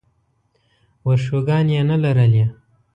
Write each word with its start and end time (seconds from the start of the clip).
ورشوګانې 1.07 1.73
یې 1.77 1.81
نه 1.89 1.95
لرلې. 2.03 2.45